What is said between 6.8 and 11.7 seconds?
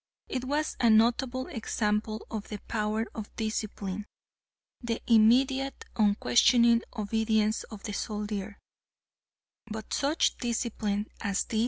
obedience of the soldier; but such discipline as this!